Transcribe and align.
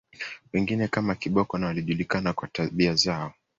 Wengine 0.53 0.87
kama 0.87 1.15
Kiboko 1.15 1.57
na 1.57 1.65
walijulikana 1.67 2.33
kwa 2.33 2.47
tabia 2.47 2.95
zao 2.95 3.33